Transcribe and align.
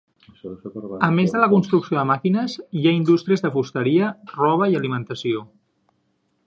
A 1.07 1.09
més 1.17 1.35
de 1.35 1.41
la 1.43 1.49
construcció 1.51 1.99
de 1.99 2.05
màquines, 2.13 2.57
hi 2.79 2.85
ha 2.87 2.95
indústries 3.01 3.47
de 3.47 3.53
fusteria, 3.59 4.13
roba 4.41 4.71
i 4.75 4.79
alimentació. 4.81 5.45